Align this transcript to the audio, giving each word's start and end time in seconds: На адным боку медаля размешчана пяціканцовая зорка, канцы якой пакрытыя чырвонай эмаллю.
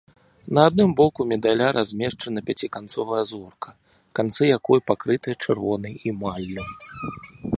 На 0.57 0.61
адным 0.69 0.91
боку 1.01 1.21
медаля 1.31 1.67
размешчана 1.77 2.43
пяціканцовая 2.47 3.21
зорка, 3.33 3.69
канцы 4.19 4.43
якой 4.57 4.79
пакрытыя 4.93 5.35
чырвонай 5.47 5.95
эмаллю. 6.13 6.65